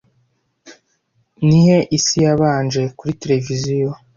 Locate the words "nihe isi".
1.45-2.17